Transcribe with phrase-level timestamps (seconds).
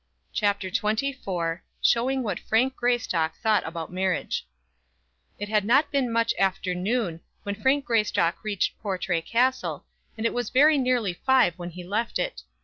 [0.33, 4.47] CHAPTER XXIV Showing What Frank Greystock Thought About Marriage
[5.37, 9.85] It had not been much after noon when Frank Greystock reached Portray Castle,
[10.17, 12.41] and it was very nearly five when he left it.